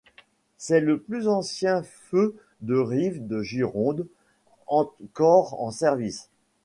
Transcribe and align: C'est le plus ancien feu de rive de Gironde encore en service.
C'est 0.57 0.79
le 0.79 0.99
plus 0.99 1.27
ancien 1.27 1.83
feu 1.83 2.35
de 2.61 2.73
rive 2.73 3.27
de 3.27 3.43
Gironde 3.43 4.07
encore 4.65 5.61
en 5.61 5.69
service. 5.69 6.27